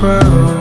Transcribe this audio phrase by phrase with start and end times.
[0.00, 0.59] proud.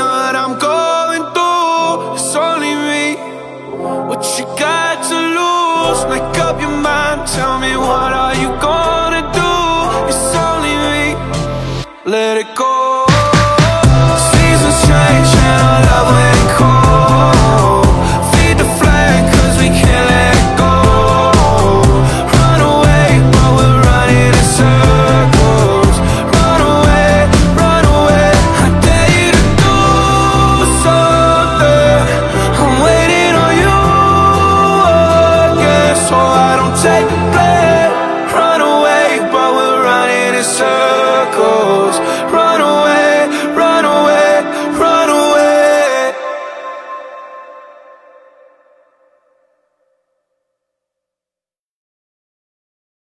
[0.00, 0.71] What I'm going